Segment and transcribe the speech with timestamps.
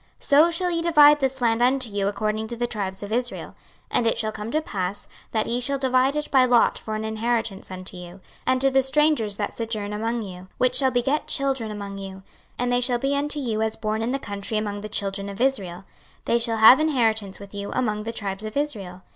[0.19, 3.49] 26:047:021 So shall ye divide this land unto you according to the tribes of Israel.
[3.49, 3.55] 26:047:022
[3.91, 7.05] And it shall come to pass, that ye shall divide it by lot for an
[7.05, 11.69] inheritance unto you, and to the strangers that sojourn among you, which shall beget children
[11.69, 12.23] among you:
[12.57, 15.39] and they shall be unto you as born in the country among the children of
[15.39, 15.83] Israel;
[16.25, 19.03] they shall have inheritance with you among the tribes of Israel.